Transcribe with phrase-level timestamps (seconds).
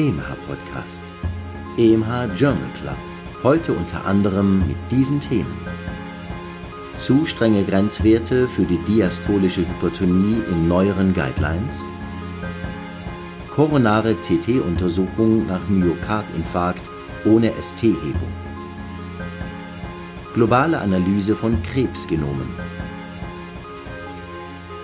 [0.00, 1.02] Sie hören EMH Podcast,
[1.76, 2.96] EMH Journal Club.
[3.42, 5.58] Heute unter anderem mit diesen Themen.
[6.98, 11.84] Zu strenge Grenzwerte für die diastolische Hypertonie in neueren Guidelines.
[13.54, 16.82] Koronare CT-Untersuchung nach Myokardinfarkt
[17.26, 18.32] ohne ST-Hebung.
[20.32, 22.48] Globale Analyse von Krebsgenomen.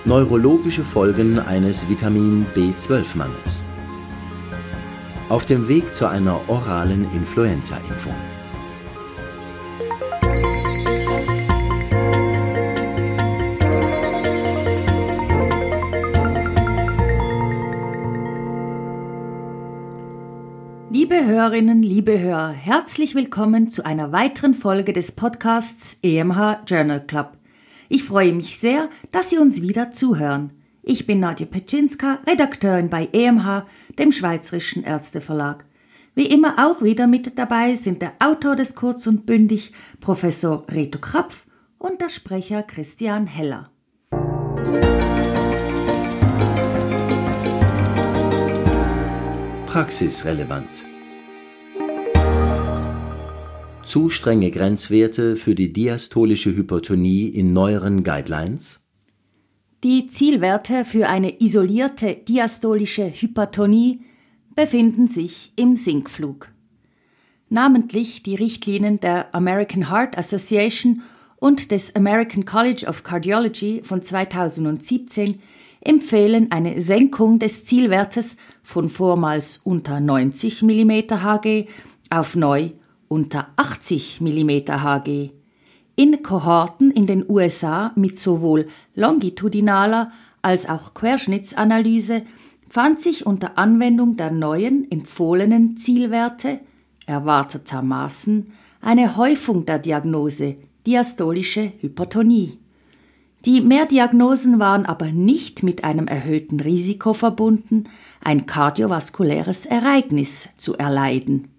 [0.05, 3.66] Neurologische Folgen eines Vitamin B12-Mangels.
[5.29, 8.15] Auf dem Weg zu einer oralen Influenza-Impfung.
[20.91, 27.33] Liebe Hörerinnen, liebe Hörer, herzlich willkommen zu einer weiteren Folge des Podcasts EMH Journal Club.
[27.89, 30.53] Ich freue mich sehr, dass Sie uns wieder zuhören.
[30.89, 33.67] Ich bin Nadja Petschinska, Redakteurin bei EMH,
[33.99, 35.65] dem Schweizerischen Ärzteverlag.
[36.15, 41.01] Wie immer auch wieder mit dabei sind der Autor des Kurz und Bündig, Professor Reto
[41.01, 41.45] Krapf
[41.79, 43.73] und der Sprecher Christian Heller.
[49.67, 50.85] Praxisrelevant
[53.83, 58.86] zu strenge Grenzwerte für die diastolische Hypertonie in neueren Guidelines?
[59.85, 64.01] Die Zielwerte für eine isolierte diastolische Hypertonie
[64.55, 66.49] befinden sich im Sinkflug.
[67.51, 71.03] Namentlich die Richtlinien der American Heart Association
[71.37, 75.41] und des American College of Cardiology von 2017
[75.83, 81.67] empfehlen eine Senkung des Zielwertes von vormals unter 90 mm Hg
[82.11, 82.71] auf neu
[83.09, 85.31] unter 80 mm Hg.
[85.99, 90.13] In Kohorten in den USA mit sowohl longitudinaler
[90.43, 92.23] als auch Querschnittsanalyse
[92.69, 96.61] fand sich unter Anwendung der neuen empfohlenen Zielwerte
[97.07, 98.53] erwartetermaßen
[98.83, 100.57] eine Häufung der Diagnose
[100.87, 102.59] diastolische Hypertonie.
[103.47, 107.85] Die Mehrdiagnosen waren aber nicht mit einem erhöhten Risiko verbunden,
[108.23, 111.56] ein kardiovaskuläres Ereignis zu erleiden.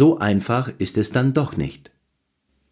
[0.00, 1.90] So einfach ist es dann doch nicht.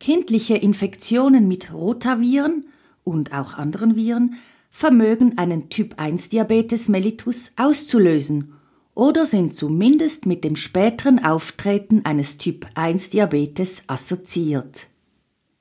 [0.01, 2.65] Kindliche Infektionen mit Rotaviren
[3.05, 4.37] und auch anderen Viren
[4.71, 8.55] vermögen einen Typ-1-Diabetes mellitus auszulösen
[8.95, 14.87] oder sind zumindest mit dem späteren Auftreten eines Typ-1-Diabetes assoziiert.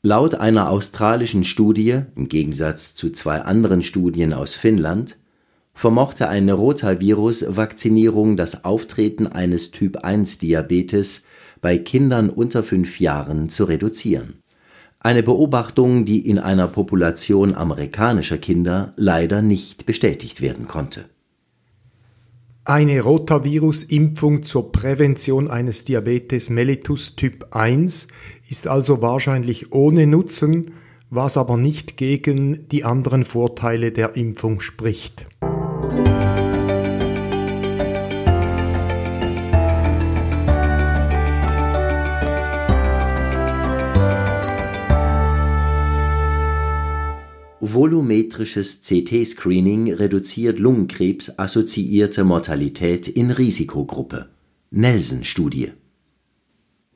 [0.04, 5.18] Laut einer australischen Studie, im Gegensatz zu zwei anderen Studien aus Finnland,
[5.74, 11.24] vermochte eine Rotavirus-Vakzinierung das Auftreten eines Typ-1-Diabetes
[11.62, 14.42] bei Kindern unter fünf Jahren zu reduzieren.
[15.00, 21.06] Eine Beobachtung, die in einer Population amerikanischer Kinder leider nicht bestätigt werden konnte.
[22.66, 28.10] Eine Rotavirus-Impfung zur Prävention eines Diabetes mellitus Typ 1
[28.50, 30.72] ist also wahrscheinlich ohne Nutzen,
[31.10, 35.28] was aber nicht gegen die anderen Vorteile der Impfung spricht.
[47.74, 54.30] Volumetrisches CT-Screening reduziert Lungenkrebs-assoziierte Mortalität in Risikogruppe.
[54.72, 55.72] Nelson-Studie.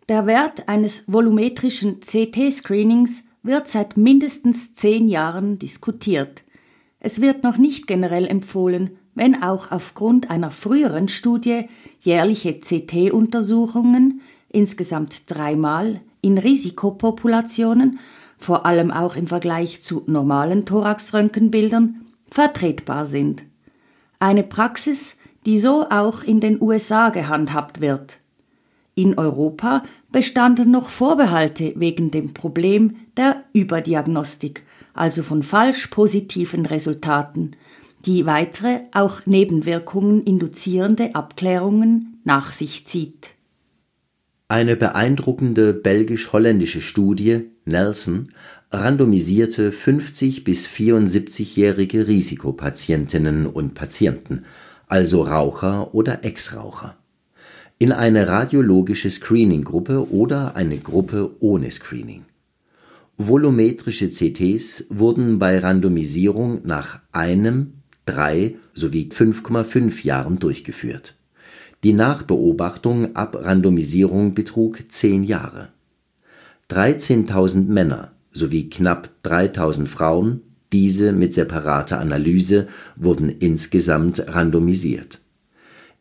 [0.08, 6.44] Der Wert eines volumetrischen CT-Screenings wird seit mindestens zehn Jahren diskutiert.
[7.00, 11.66] Es wird noch nicht generell empfohlen, wenn auch aufgrund einer früheren Studie
[12.02, 18.00] jährliche CT-Untersuchungen, insgesamt dreimal, in Risikopopulationen
[18.42, 23.44] vor allem auch im Vergleich zu normalen Thoraxröntgenbildern, vertretbar sind.
[24.20, 28.18] Eine Praxis, die so auch in den USA gehandhabt wird.
[28.96, 37.56] In Europa bestanden noch Vorbehalte wegen dem Problem der Überdiagnostik, also von falsch positiven Resultaten,
[38.06, 43.30] die weitere, auch Nebenwirkungen induzierende Abklärungen nach sich zieht.
[44.52, 48.34] Eine beeindruckende belgisch-holländische Studie Nelson
[48.70, 54.44] randomisierte 50 bis 74-jährige Risikopatientinnen und Patienten,
[54.90, 56.98] also Raucher oder Ex-Raucher,
[57.80, 62.26] in eine radiologische Screening-Gruppe oder eine Gruppe ohne Screening.
[63.16, 71.16] Volumetrische CTs wurden bei Randomisierung nach einem, drei sowie 5,5 Jahren durchgeführt
[71.84, 75.70] Die Nachbeobachtung ab Randomisierung betrug zehn Jahre.
[76.70, 80.42] 13.000 Männer sowie knapp 3.000 Frauen,
[80.72, 85.22] diese mit separater Analyse, wurden insgesamt randomisiert.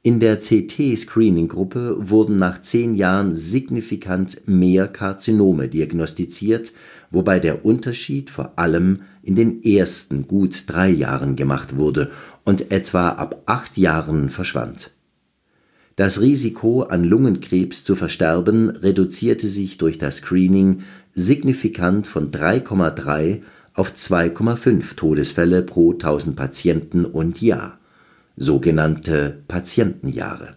[0.02, 6.72] In der CT-Screening-Gruppe wurden nach zehn Jahren signifikant mehr Karzinome diagnostiziert,
[7.10, 12.10] wobei der Unterschied vor allem in den ersten gut drei Jahren gemacht wurde
[12.44, 14.92] und etwa ab acht Jahren verschwand.
[16.00, 23.42] Das Risiko, an Lungenkrebs zu versterben, reduzierte sich durch das Screening signifikant von 3,3
[23.74, 27.78] auf 2,5 Todesfälle pro 1000 Patienten und Jahr,
[28.38, 30.56] sogenannte Patientenjahre.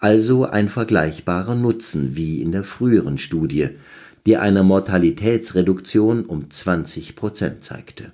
[0.00, 3.68] Also ein vergleichbarer Nutzen wie in der früheren Studie,
[4.26, 8.10] die eine Mortalitätsreduktion um 20 Prozent zeigte.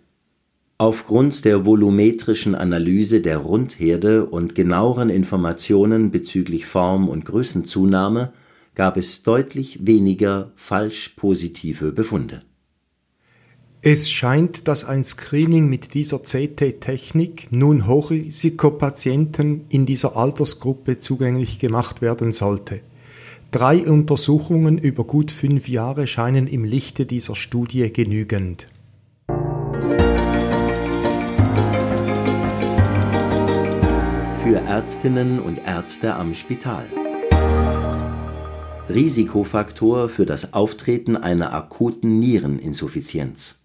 [0.79, 8.35] Aufgrund der volumetrischen Analyse der Rundherde und genaueren Informationen bezüglich Form und Größenzunahme
[8.75, 12.43] gab es deutlich weniger falsch positive Befunde.
[13.81, 22.03] Es scheint, dass ein Screening mit dieser CT-Technik nun Hochrisikopatienten in dieser Altersgruppe zugänglich gemacht
[22.03, 22.81] werden sollte.
[23.51, 28.67] Drei Untersuchungen über gut fünf Jahre scheinen im Lichte dieser Studie genügend.
[34.47, 36.87] Für Ärztinnen und Ärzte am Spital.
[38.89, 43.61] Risikofaktor für das Auftreten einer akuten Niereninsuffizienz.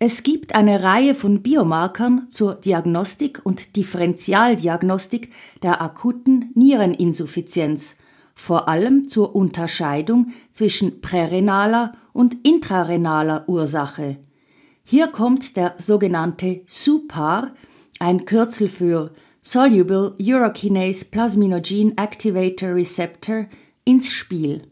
[0.00, 5.30] Es gibt eine Reihe von Biomarkern zur Diagnostik und Differentialdiagnostik
[5.62, 7.94] der akuten Niereninsuffizienz
[8.34, 14.16] vor allem zur Unterscheidung zwischen prärenaler und intrarenaler Ursache.
[14.82, 17.52] Hier kommt der sogenannte SUPAR,
[18.00, 19.12] ein Kürzel für
[19.46, 23.44] Soluble Urokinase Plasminogen Activator Receptor,
[23.84, 24.62] ins Spiel.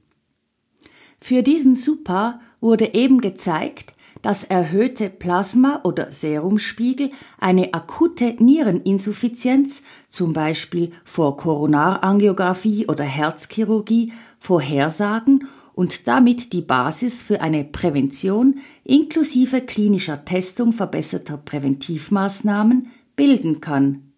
[1.21, 3.93] Für diesen SUPAR wurde eben gezeigt,
[4.23, 15.49] dass erhöhte Plasma- oder Serumspiegel eine akute Niereninsuffizienz, zum Beispiel vor Koronarangiographie oder Herzchirurgie, vorhersagen
[15.75, 24.12] und damit die Basis für eine Prävention inklusive klinischer Testung verbesserter Präventivmaßnahmen bilden kann.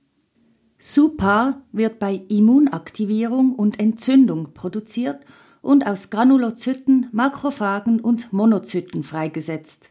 [0.87, 5.21] SUPAR wird bei Immunaktivierung und Entzündung produziert
[5.63, 9.89] und aus Granulozyten, Makrophagen und Monozyten freigesetzt.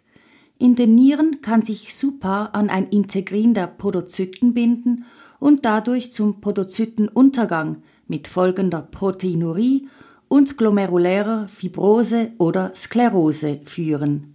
[0.59, 5.05] In den Nieren kann sich Super an ein Integrin der Podozyten binden
[5.39, 9.89] und dadurch zum Podozytenuntergang mit folgender Proteinurie
[10.27, 14.32] und glomerulärer Fibrose oder Sklerose führen.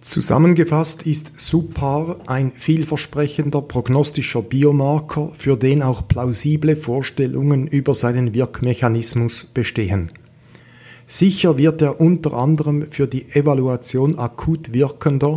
[0.00, 9.44] Zusammengefasst ist SUPAR ein vielversprechender prognostischer Biomarker, für den auch plausible Vorstellungen über seinen Wirkmechanismus
[9.44, 10.12] bestehen.
[11.06, 15.34] Sicher wird er unter anderem für die Evaluation akut wirkender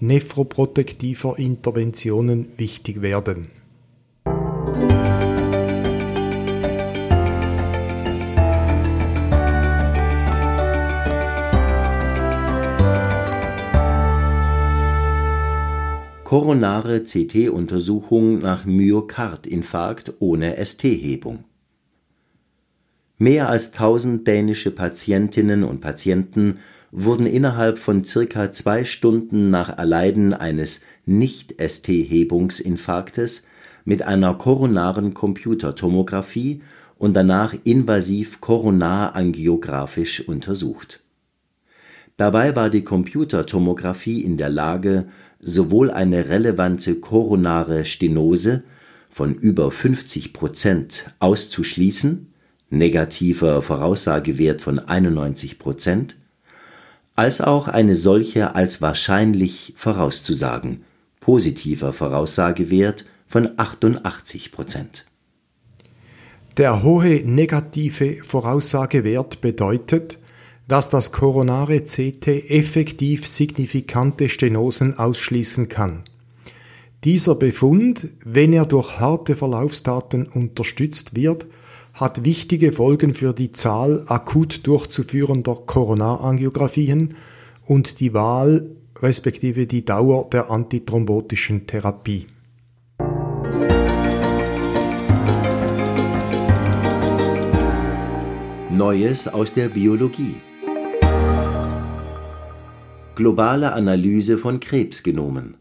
[0.00, 3.48] nephroprotektiver Interventionen wichtig werden.
[16.28, 21.44] Koronare CT-Untersuchung nach Myokardinfarkt ohne ST-Hebung
[23.16, 26.58] Mehr als 1000 dänische Patientinnen und Patienten
[26.90, 33.46] wurden innerhalb von circa zwei Stunden nach Erleiden eines Nicht-ST-Hebungsinfarktes
[33.86, 36.60] mit einer koronaren Computertomographie
[36.98, 41.00] und danach invasiv koronarangiografisch untersucht.
[42.18, 45.06] Dabei war die Computertomographie in der Lage,
[45.40, 48.62] sowohl eine relevante koronare Stenose
[49.10, 52.32] von über 50 Prozent auszuschließen
[52.70, 56.16] negativer Voraussagewert von 91 Prozent,
[57.14, 60.84] als auch eine solche als wahrscheinlich vorauszusagen,
[61.20, 65.06] positiver Voraussagewert von 88 Prozent.
[66.56, 70.18] Der hohe negative Voraussagewert bedeutet,
[70.68, 76.02] dass das koronare CT effektiv signifikante Stenosen ausschließen kann.
[77.04, 81.46] Dieser Befund, wenn er durch harte Verlaufsdaten unterstützt wird,
[81.94, 87.14] hat wichtige Folgen für die Zahl akut durchzuführender Koronarangiographien
[87.64, 88.70] und die Wahl
[89.00, 92.26] respektive die Dauer der antithrombotischen Therapie.
[98.70, 100.36] Neues aus der Biologie
[103.18, 105.56] Globale Analyse von Krebsgenomen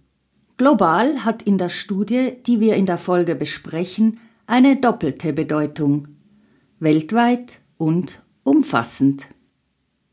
[0.57, 6.07] Global hat in der Studie, die wir in der Folge besprechen, eine doppelte Bedeutung
[6.79, 9.25] weltweit und umfassend.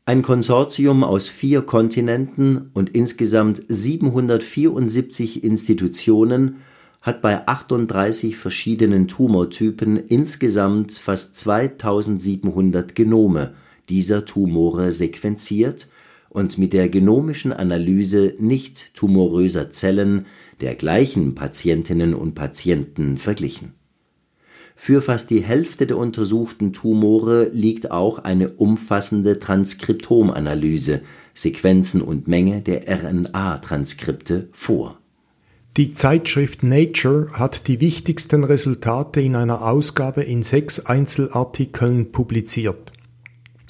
[0.05, 6.61] Ein Konsortium aus vier Kontinenten und insgesamt 774 Institutionen
[7.01, 13.53] hat bei 38 verschiedenen Tumortypen insgesamt fast 2700 Genome
[13.87, 15.87] dieser Tumore sequenziert
[16.35, 20.27] und mit der genomischen Analyse nicht tumoröser Zellen
[20.61, 23.73] der gleichen Patientinnen und Patienten verglichen
[24.75, 31.01] für fast die Hälfte der untersuchten Tumore liegt auch eine umfassende Transkriptomanalyse
[31.33, 34.99] (Sequenzen und Menge der RNA-Transkripte) vor.
[35.77, 42.93] Die Zeitschrift Nature hat die wichtigsten Resultate in einer Ausgabe in sechs Einzelartikeln publiziert.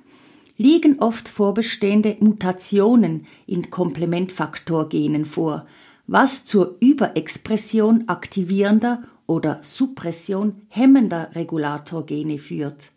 [0.59, 5.65] liegen oft vorbestehende Mutationen in Komplementfaktorgenen vor,
[6.07, 12.93] was zur Überexpression aktivierender oder Suppression hemmender Regulatorgene führt.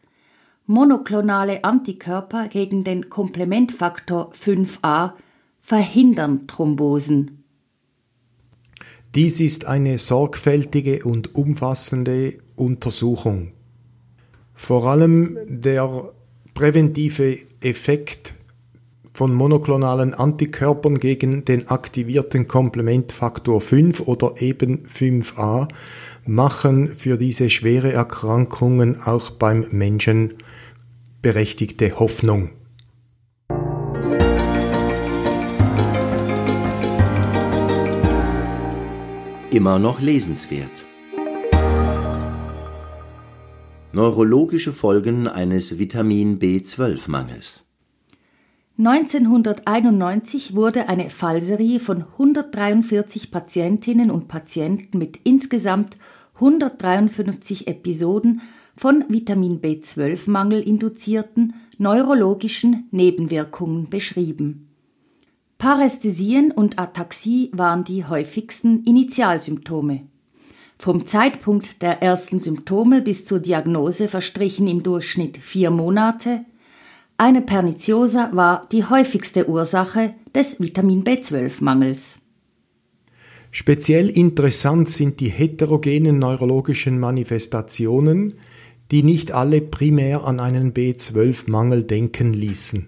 [0.65, 5.13] Monoklonale Antikörper gegen den Komplementfaktor 5a
[5.61, 7.43] verhindern Thrombosen.
[9.15, 13.53] Dies ist eine sorgfältige und umfassende Untersuchung.
[14.53, 16.11] Vor allem der
[16.53, 18.33] präventive Effekt
[19.17, 25.67] von monoklonalen Antikörpern gegen den aktivierten Komplementfaktor 5 oder eben 5a
[26.27, 30.35] machen für diese schwere Erkrankungen auch beim Menschen
[31.23, 32.51] berechtigte Hoffnung.
[39.49, 40.85] Immer noch lesenswert.
[43.93, 47.66] Neurologische Folgen eines Vitamin B12-Mangels
[48.79, 55.97] 1991 wurde eine Fallserie von 143 Patientinnen und Patienten mit insgesamt
[56.35, 58.41] 153 Episoden
[58.75, 64.67] von Vitamin B12-Mangel induzierten neurologischen Nebenwirkungen beschrieben.
[65.57, 70.03] Parästhesien und Ataxie waren die häufigsten Initialsymptome.
[70.77, 76.45] Vom Zeitpunkt der ersten Symptome bis zur Diagnose verstrichen im Durchschnitt vier Monate.
[77.19, 82.17] Eine Perniciosa war die häufigste Ursache des Vitamin B12-Mangels.
[83.49, 88.35] Speziell interessant sind die heterogenen neurologischen Manifestationen,
[88.91, 92.85] die nicht alle primär an einen B12-Mangel denken ließen.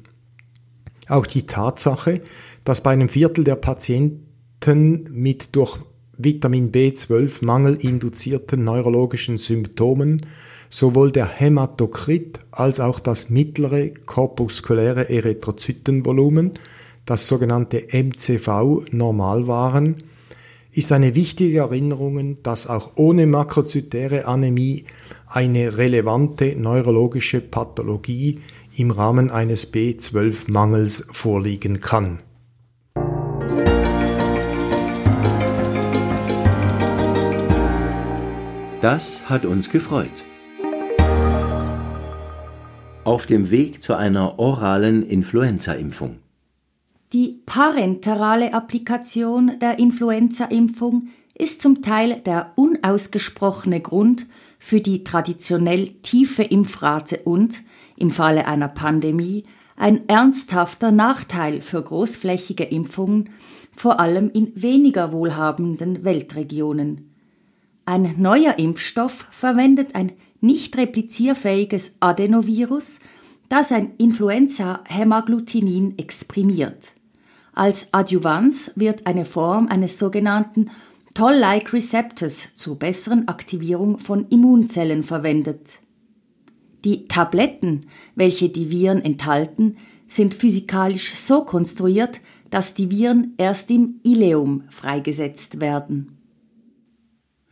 [1.08, 2.22] Auch die Tatsache,
[2.66, 5.80] dass bei einem Viertel der Patienten mit durch
[6.20, 10.22] Vitamin B12-Mangel induzierten neurologischen Symptomen
[10.70, 16.54] sowohl der Hämatokrit als auch das mittlere korpuskuläre Erythrozytenvolumen,
[17.06, 19.98] das sogenannte MCV, normal waren,
[20.72, 24.86] ist eine wichtige Erinnerung, dass auch ohne makrozytäre Anämie
[25.26, 28.40] eine relevante neurologische Pathologie
[28.76, 32.20] im Rahmen eines B12-Mangels vorliegen kann.
[38.82, 40.24] Das hat uns gefreut.
[43.10, 46.20] Auf dem Weg zu einer oralen Influenza-Impfung.
[47.12, 54.28] Die parenterale Applikation der Influenza-Impfung ist zum Teil der unausgesprochene Grund
[54.60, 57.62] für die traditionell tiefe Impfrate und,
[57.98, 59.44] im Falle einer Pandemie,
[59.76, 63.32] ein ernsthafter Nachteil für großflächige Impfungen,
[63.76, 67.10] vor allem in weniger wohlhabenden Weltregionen.
[67.86, 70.12] Ein neuer Impfstoff verwendet ein
[70.42, 73.00] nicht replizierfähiges Adenovirus,
[73.50, 76.92] das ein Influenza-Hämagglutinin exprimiert.
[77.54, 80.70] Als Adjuvanz wird eine Form eines sogenannten
[81.16, 85.62] Toll-like Receptors zur besseren Aktivierung von Immunzellen verwendet.
[86.86, 89.78] Die Tabletten, welche die Viren enthalten,
[90.08, 96.19] sind physikalisch so konstruiert, dass die Viren erst im Ileum freigesetzt werden.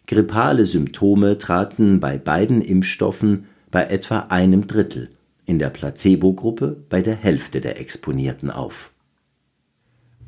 [0.07, 5.09] Grippale Symptome traten bei beiden Impfstoffen bei etwa einem Drittel,
[5.45, 8.91] in der Placebo-Gruppe bei der Hälfte der Exponierten auf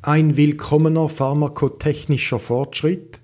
[0.01, 3.19] ein willkommener pharmakotechnischer Fortschritt,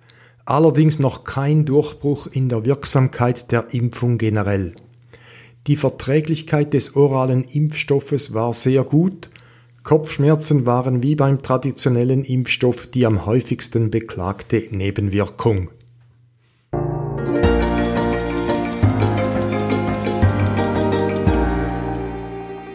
[0.45, 4.75] allerdings noch kein Durchbruch in der Wirksamkeit der Impfung generell.
[5.67, 9.29] Die Verträglichkeit des oralen Impfstoffes war sehr gut,
[9.81, 15.71] Kopfschmerzen waren wie beim traditionellen Impfstoff die am häufigsten beklagte Nebenwirkung.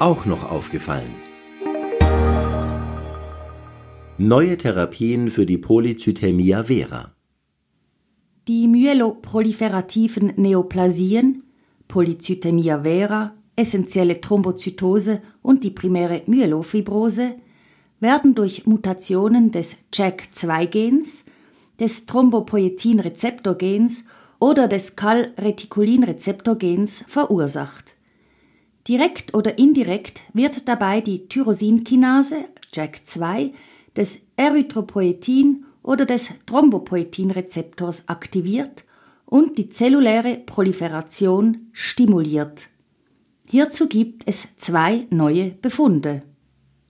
[0.00, 1.14] Auch noch aufgefallen.
[4.18, 7.14] Neue Therapien für die Polycythemia vera.
[8.48, 11.44] Die myeloproliferativen Neoplasien,
[11.90, 17.34] Polycythemia vera, essentielle Thrombozytose und die primäre Myelofibrose
[17.98, 21.24] werden durch Mutationen des JAK2-Gens,
[21.80, 24.04] des Thrombopoietin-Rezeptor-Gens
[24.38, 27.96] oder des Cal-Reticulin-Rezeptor-Gens verursacht.
[28.86, 33.50] Direkt oder indirekt wird dabei die Tyrosinkinase JAK2
[33.96, 38.84] des Erythropoietin oder des Thrombopoietin-Rezeptors aktiviert
[39.30, 42.60] und die zelluläre Proliferation stimuliert.
[43.46, 46.22] Hierzu gibt es zwei neue Befunde.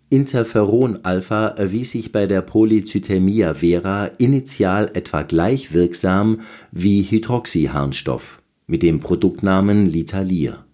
[0.08, 6.40] Interferon-Alpha erwies sich bei der Polycythemia vera initial etwa gleich wirksam
[6.72, 10.64] wie Hydroxyharnstoff mit dem Produktnamen Litalir,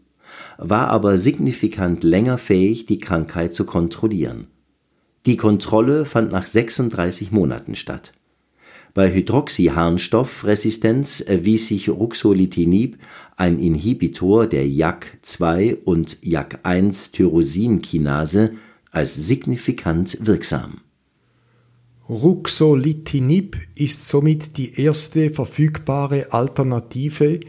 [0.57, 4.46] war aber signifikant länger fähig, die Krankheit zu kontrollieren
[5.26, 8.12] die Kontrolle fand nach 36 Monaten statt.
[8.96, 12.96] Bei Hydroxyharnstoffresistenz erwies sich Ruxolitinib,
[13.37, 18.52] ein Inhibitor der JAK2 und JAK1-Tyrosinkinase,
[18.90, 20.80] als signifikant wirksam.
[22.09, 27.40] Ruxolitinib ist somit die erste verfügbare Alternative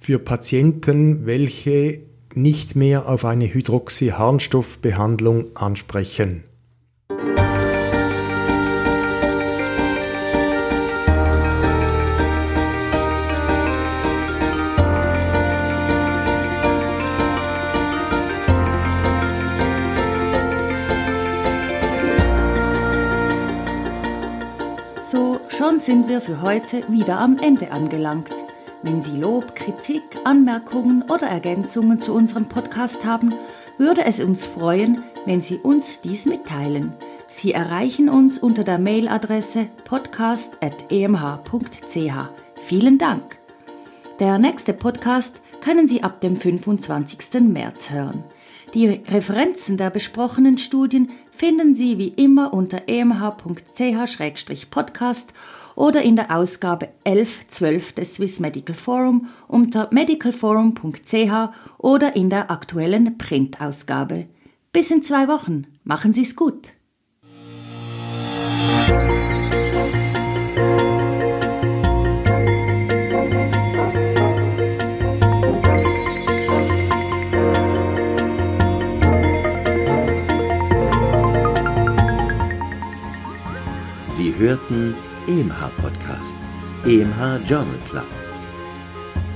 [0.00, 2.00] für Patienten, welche
[2.34, 6.42] nicht mehr auf eine Hydroxyharnstoffbehandlung ansprechen
[25.86, 28.34] sind wir für heute wieder am Ende angelangt.
[28.82, 33.32] Wenn Sie Lob, Kritik, Anmerkungen oder Ergänzungen zu unserem Podcast haben,
[33.78, 36.92] würde es uns freuen, wenn Sie uns dies mitteilen.
[37.28, 42.28] Sie erreichen uns unter der Mailadresse podcast.emh.ch.
[42.64, 43.38] Vielen Dank.
[44.18, 47.42] Der nächste Podcast können Sie ab dem 25.
[47.42, 48.24] März hören.
[48.74, 55.32] Die Referenzen der besprochenen Studien finden Sie wie immer unter emh.ch-podcast
[55.76, 63.16] oder in der Ausgabe 1112 des Swiss Medical Forum unter medicalforum.ch oder in der aktuellen
[63.18, 64.26] Printausgabe.
[64.72, 65.66] Bis in zwei Wochen.
[65.84, 66.72] Machen Sie es gut.
[84.08, 84.96] Sie hörten
[85.28, 86.36] EMH Podcast,
[86.84, 88.06] EMH Journal Club.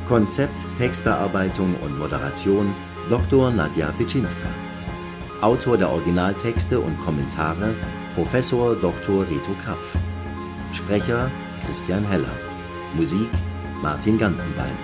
[0.07, 2.73] Konzept, Textbearbeitung und Moderation
[3.09, 3.51] Dr.
[3.51, 4.49] Nadja Pitschinska.
[5.41, 7.75] Autor der Originaltexte und Kommentare
[8.15, 9.23] Professor Dr.
[9.23, 9.99] Reto Krapf.
[10.73, 11.29] Sprecher
[11.67, 12.39] Christian Heller.
[12.95, 13.31] Musik
[13.83, 14.79] Martin Gantenbein.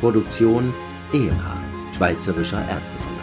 [0.00, 0.74] Produktion
[1.12, 3.19] EMH, Schweizerischer Ärzteverlag.